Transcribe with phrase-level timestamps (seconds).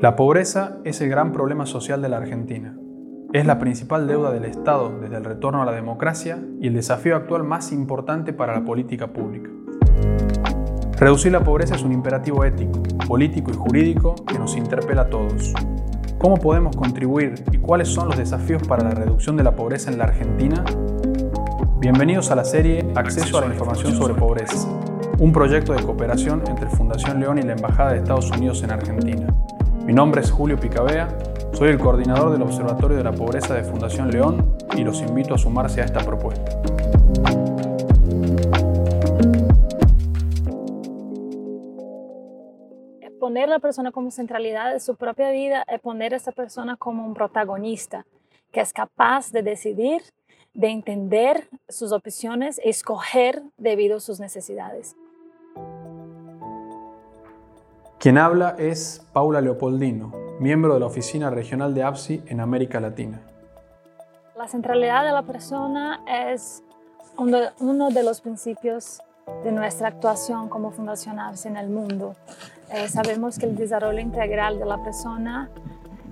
[0.00, 2.74] La pobreza es el gran problema social de la Argentina.
[3.34, 7.16] Es la principal deuda del Estado desde el retorno a la democracia y el desafío
[7.16, 9.50] actual más importante para la política pública.
[10.98, 15.52] Reducir la pobreza es un imperativo ético, político y jurídico que nos interpela a todos.
[16.16, 19.98] ¿Cómo podemos contribuir y cuáles son los desafíos para la reducción de la pobreza en
[19.98, 20.64] la Argentina?
[21.78, 24.66] Bienvenidos a la serie Acceso a la información sobre pobreza,
[25.18, 29.26] un proyecto de cooperación entre Fundación León y la Embajada de Estados Unidos en Argentina.
[29.90, 31.08] Mi nombre es Julio Picabea,
[31.52, 35.38] soy el coordinador del Observatorio de la Pobreza de Fundación León y los invito a
[35.38, 36.62] sumarse a esta propuesta.
[43.18, 46.76] Poner a la persona como centralidad de su propia vida es poner a esa persona
[46.76, 48.06] como un protagonista
[48.52, 50.02] que es capaz de decidir,
[50.54, 54.94] de entender sus opciones, escoger debido a sus necesidades.
[58.00, 63.20] Quien habla es Paula Leopoldino, miembro de la Oficina Regional de APSI en América Latina.
[64.38, 66.62] La centralidad de la persona es
[67.18, 69.02] uno de los principios
[69.44, 72.14] de nuestra actuación como Fundación APSI en el mundo.
[72.72, 75.50] Eh, sabemos que el desarrollo integral de la persona,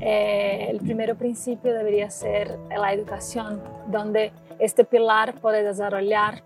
[0.00, 6.42] eh, el primer principio debería ser la educación, donde este pilar puede desarrollar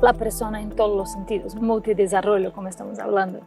[0.00, 3.40] la persona en todos los sentidos, multidesarrollo como estamos hablando.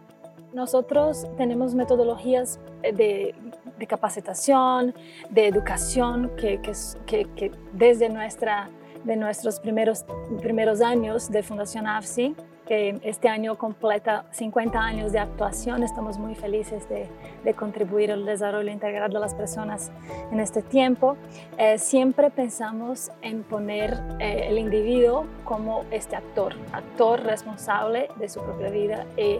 [0.53, 3.33] Nosotros tenemos metodologías eh,
[3.77, 4.93] de, capacitación,
[5.29, 6.59] de educación, que,
[7.05, 8.69] que, desde nuestra,
[9.03, 10.05] de nuestros primeros,
[10.41, 12.35] primeros años de Fundación AFSI,
[12.67, 17.07] que este año completa 50 años de actuación, estamos muy felices de,
[17.43, 19.91] de contribuir al desarrollo integral de las personas
[20.31, 21.17] en este tiempo.
[21.57, 28.39] Eh, siempre pensamos en poner eh, el individuo como este actor, actor responsable de su
[28.41, 29.39] propia vida y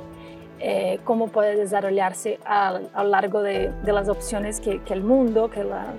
[0.62, 5.94] eh, cómo puede desarrollarse a, lo largo de, las opciones que, el mundo, que la,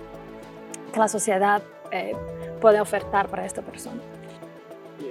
[0.94, 2.12] la sociedad eh,
[2.60, 4.00] puede ofertar para esta persona.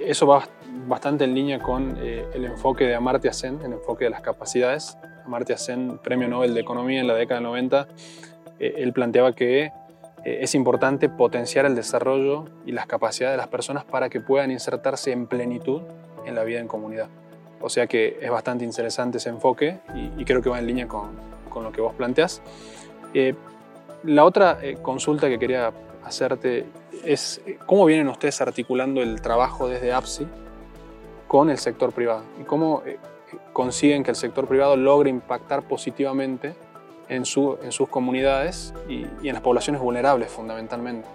[0.04, 0.44] Eso va
[0.86, 4.96] bastante en línea con eh, el enfoque de Amartya Sen, el enfoque de las capacidades.
[5.26, 7.88] Amartya Sen, premio Nobel de Economía en la década del 90,
[8.58, 9.72] él planteaba que
[10.24, 15.12] es importante potenciar el desarrollo y las capacidades de las personas para que puedan insertarse
[15.12, 15.80] en plenitud
[16.26, 17.08] en la vida en comunidad.
[17.60, 21.10] O sea que es bastante interesante ese enfoque y, creo que va en línea con,
[21.48, 22.42] con lo que vos planteas.
[23.12, 23.34] Eh,
[24.04, 25.72] la otra eh, consulta que quería
[26.04, 26.66] hacerte
[27.04, 30.26] es eh, cómo vienen ustedes articulando el trabajo desde APSI
[31.28, 32.82] con el sector privado y cómo
[33.52, 36.54] consiguen que el sector privado logre impactar positivamente
[37.08, 41.08] en, su, en sus comunidades y, y, en las poblaciones vulnerables fundamentalmente.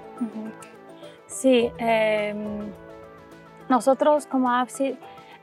[1.28, 2.72] Sí, em,
[3.67, 4.97] nosotros como APSI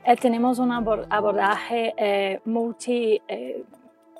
[0.05, 3.63] eh, tenemos un abordaje eh, multi, eh,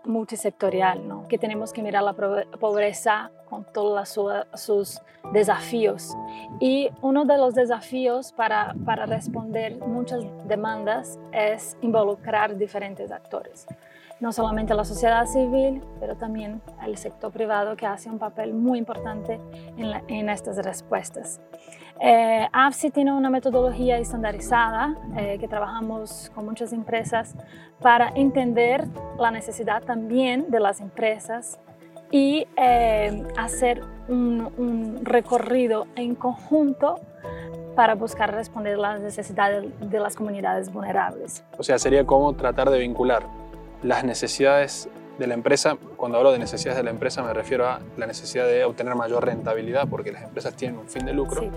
[0.05, 1.27] multisectorial, ¿no?
[1.27, 4.17] que tenemos que mirar la pobreza con todos
[4.55, 5.01] sus
[5.31, 6.15] desafíos.
[6.59, 13.67] Y uno de los desafíos para, para responder muchas demandas es involucrar diferentes actores
[14.23, 18.79] no solamente la sociedad civil, pero también el sector privado que hace un papel muy
[18.79, 19.37] importante
[20.07, 21.41] en, estas respuestas.
[21.99, 27.35] Eh, AFSI tiene una metodología estandarizada eh, que trabajamos con muchas empresas
[27.81, 28.87] para entender
[29.19, 31.59] la necesidad también de las empresas
[32.09, 37.01] y eh, hacer un, un, recorrido en conjunto
[37.75, 41.43] para buscar responder las necesidades de las comunidades vulnerables.
[41.57, 43.42] O sea, sería como tratar de vincular
[43.83, 44.89] las necesidades
[45.19, 48.47] de la empresa, cuando hablo de necesidades de la empresa me refiero a la necesidad
[48.47, 51.49] de obtener mayor rentabilidad, porque las empresas tienen un fin de lucro,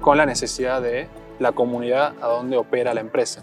[0.00, 1.08] con la necesidad de
[1.38, 3.42] la comunidad a donde opera la empresa.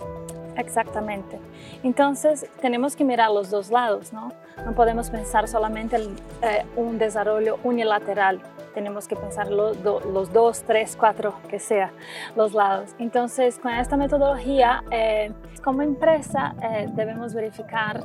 [0.57, 1.39] Exactamente.
[1.83, 4.31] Entonces tenemos que mirar los dos lados, ¿no?
[4.65, 8.41] No podemos pensar solamente en eh, un desarrollo unilateral,
[8.73, 11.91] tenemos que pensar los, los, dos, tres, cuatro, que sea,
[12.35, 12.91] los lados.
[12.99, 15.31] Entonces con esta metodología, eh,
[15.63, 18.01] como empresa eh, debemos verificar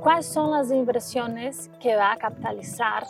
[0.00, 3.04] cuáles son las inversiones que va a capitalizar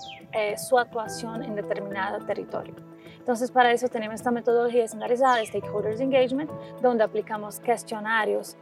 [0.57, 2.75] su actuación en determinado territorio.
[3.19, 6.51] Entonces, para eso tenemos esta metodología estandarizada de Stakeholders Engagement,
[6.81, 8.57] donde aplicamos cuestionarios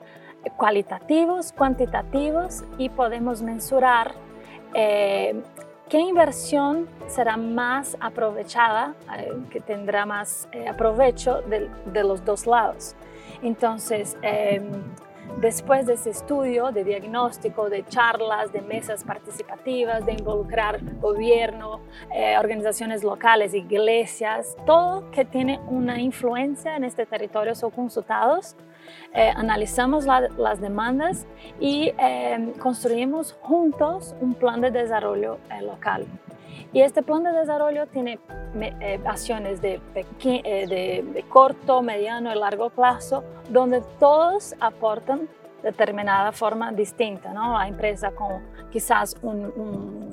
[0.57, 4.15] cualitativos, cuantitativos y podemos mensurar
[4.75, 5.43] eh,
[5.89, 12.47] qué inversión será más aprovechada, eh, que tendrá más eh, aprovecho de, de, los dos
[12.47, 12.95] lados.
[13.43, 14.17] Entonces,
[15.37, 21.81] Después de ese estudio de diagnóstico, de charlas, de mesas participativas, de involucrar gobierno,
[22.13, 28.55] eh, organizaciones locales, iglesias, todo que tiene una influencia en este territorio son consultados.
[29.15, 31.27] Eh, analizamos las demandas
[31.59, 36.05] y eh, construimos juntos un plan de desarrollo local.
[36.75, 38.19] Y este plan de desarrollo tiene
[38.61, 45.21] eh, acciones de, eh, de, de, corto, mediano y largo plazo, donde todos aportan
[45.63, 47.33] de determinada forma distinta.
[47.33, 47.57] ¿no?
[47.57, 50.08] La empresa con quizás un, un,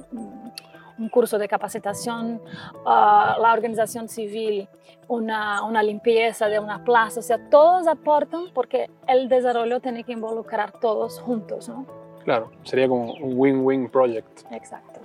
[0.98, 2.42] un curso de capacitación,
[2.86, 4.68] uh, la organización civil,
[5.08, 10.14] una, una, limpieza de una plaza, o sea, todos aportan porque el desarrollo tiene que
[10.14, 11.70] involucrar todos juntos.
[11.70, 11.86] ¿no?
[12.24, 14.42] Claro, sería como un win-win project.
[14.52, 15.00] Exacto.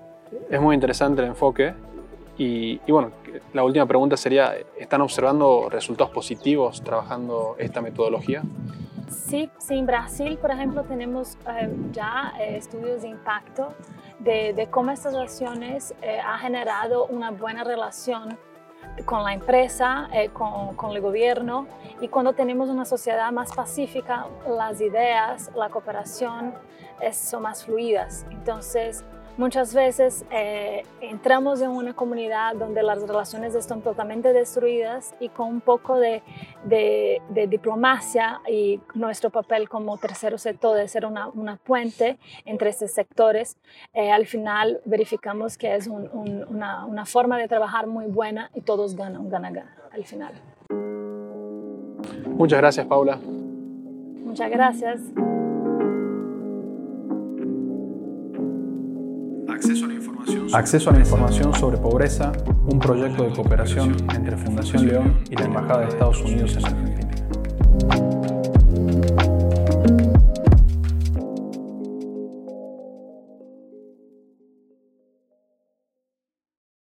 [0.49, 1.75] Es muy interesante el enfoque.
[2.39, 3.11] Y, bueno,
[3.53, 8.43] la última pregunta sería, ¿están observando resultados positivos trabajando esta metodología?
[9.11, 13.75] Sí, sí, en Brasil, por ejemplo, tenemos eh, ya eh, estudios de impacto
[14.21, 18.39] de, cómo estas acciones eh, han generado una buena relación
[19.05, 21.67] con la empresa, con, con, el gobierno
[22.01, 26.55] y cuando tenemos una sociedad más pacífica, las ideas, la cooperación
[27.13, 28.27] son más fluidas.
[28.31, 29.05] Entonces,
[29.37, 35.49] Muchas veces eh, entramos en una comunidad donde las relaciones están totalmente destruidas y con
[35.49, 36.23] un poco de,
[36.65, 42.91] de, diplomacia y nuestro papel como tercero sector de ser una, una puente entre estos
[42.91, 43.57] sectores,
[43.95, 48.95] eh, al final verificamos que es una, una forma de trabajar muy buena y todos
[48.95, 50.35] ganan, gana, gana al final.
[52.27, 53.19] Muchas gracias, Paula.
[54.25, 55.01] Muchas gracias.
[60.53, 62.33] Acceso a la información sobre pobreza,
[62.67, 68.20] un proyecto de cooperación entre Fundación León y la Embajada de Estados Unidos en Argentina.